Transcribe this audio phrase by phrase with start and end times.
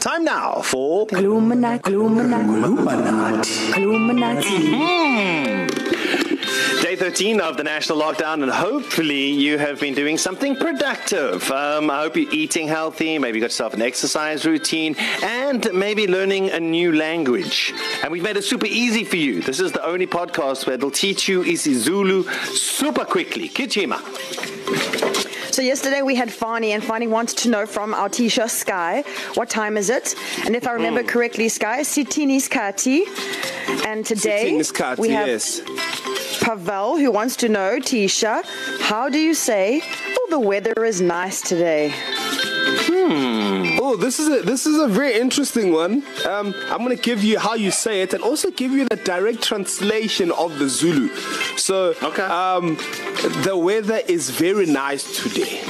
[0.00, 5.66] Time now for Illuminati, Illuminati, Illuminati.
[6.82, 11.50] Day 13 of the national lockdown, and hopefully you have been doing something productive.
[11.50, 16.06] Um, I hope you're eating healthy, maybe you got yourself an exercise routine, and maybe
[16.06, 17.74] learning a new language.
[18.02, 19.42] And we've made it super easy for you.
[19.42, 22.24] This is the only podcast where they'll teach you isiZulu
[22.54, 23.48] super quickly.
[23.48, 23.98] Kichima.
[25.58, 29.02] So yesterday we had Fani, and Fani wants to know from our Tisha Sky,
[29.34, 30.14] what time is it?
[30.46, 31.08] And if I remember Hmm.
[31.08, 33.02] correctly, Sky, Sitini Skati.
[33.84, 35.60] And today Skati, we have yes.
[36.40, 38.44] Pavel who wants to know, Tisha,
[38.82, 39.82] how do you say,
[40.16, 41.92] oh, the weather is nice today?
[43.10, 46.02] Oh, this is a this is a very interesting one.
[46.26, 48.96] Um, I'm going to give you how you say it, and also give you the
[48.96, 51.08] direct translation of the Zulu.
[51.56, 52.22] So, Okay.
[52.22, 52.76] um,
[53.44, 55.60] the weather is very nice today.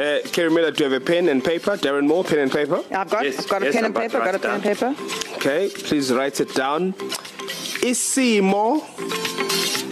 [0.00, 1.76] Uh, Karimela, do you have a pen and paper?
[1.76, 2.82] Darren Moore, pen and paper.
[2.90, 4.62] I've got, Yes, I've got a yes, pen I'm and paper, got a pen and
[4.62, 4.94] paper.
[5.36, 6.94] Okay, please write it down.
[7.84, 8.80] Isimo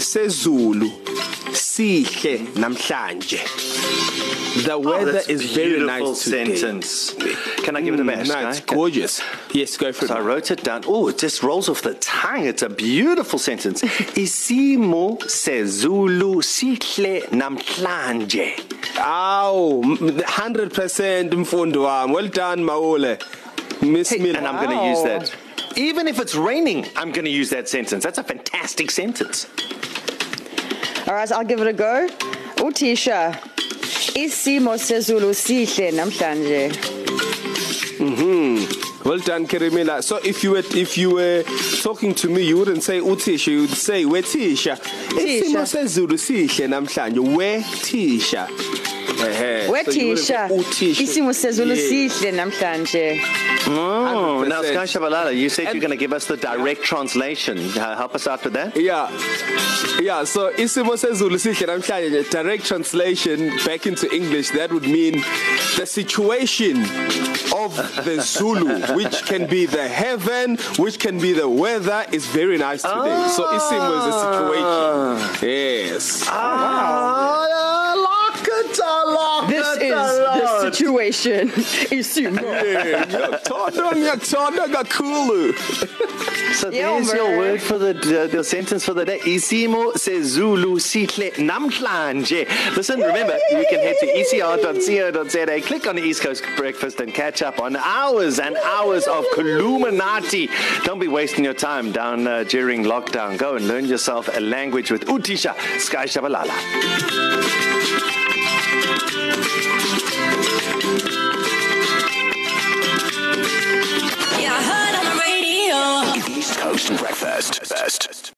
[0.01, 0.89] sezulu
[1.83, 3.39] sihle namhlanje.
[4.67, 6.57] The weather Oh, is very nice today.
[6.57, 7.15] sentence.
[7.65, 8.27] Can I give it a bash?
[8.29, 9.21] No, it's gorgeous.
[9.53, 10.09] Yes, go for it.
[10.09, 10.83] So I wrote it down.
[10.89, 12.47] Oh, it just rolls off the tongue.
[12.47, 13.83] It's a beautiful sentence.
[14.25, 18.59] Isimo sezulu sihle namhlanje.
[18.99, 22.15] Ow, 100% mfundo wami.
[22.15, 23.19] Well done, Maule.
[23.83, 24.39] Miss Hey, Miller.
[24.39, 25.33] and I'm going to use that.
[25.77, 28.03] Even if it's raining, I'm going to use that sentence.
[28.03, 29.47] That's a fantastic sentence.
[31.09, 32.06] All right, I'll give it a go.
[32.56, 33.34] Utisha,
[34.14, 36.70] isimo sezulu sihle namhlanje.
[39.05, 40.03] Well done, Kerimela.
[40.03, 41.45] So if you were if you were
[41.83, 44.77] talking to me, you wouldn't say utisha, you would say wetisha.
[45.17, 47.19] Isimo sezulu sihle namhlanje.
[47.19, 48.98] Wetisha.
[49.19, 50.49] Utisha.
[51.03, 53.21] Isimo sezulu sihle namhlanje.
[53.67, 54.69] Oh, now 100%.
[54.69, 57.59] Sky Shabalala, you said And- you're going to give us the direct translation.
[57.59, 58.77] Uh, help us out with that.
[58.77, 59.11] Yeah.
[60.01, 65.23] Yeah, so isimo sezulu sihle namhlanje direct translation back into English that would mean
[65.77, 66.83] the situation
[67.55, 67.75] of
[68.05, 72.83] the Zulu which can be the heaven which can be the weather is very nice
[72.83, 73.28] today.
[73.37, 75.49] So isimo is a situation.
[75.49, 76.25] Yes.
[76.28, 77.68] Ah, lock
[79.91, 81.49] the situation.
[81.99, 82.43] Isimo.
[82.43, 85.54] Yeah, ngiyakuthola ngiyakuthola kakhulu.
[86.54, 87.91] So there's your word for the,
[88.25, 89.19] uh, the sentence for the day.
[89.21, 92.47] Isimo sezulu sihle namhlanje.
[92.77, 97.43] Listen, remember, you can head to ecr.co.za, click on the East Coast Breakfast and catch
[97.43, 100.48] up on hours and hours of Columinati.
[100.84, 103.38] Don't be wasting your time down uh, during lockdown.
[103.38, 107.78] Go and learn yourself a language with Utisha Sky Shabalala.
[108.71, 108.99] Yeah,
[110.71, 111.38] I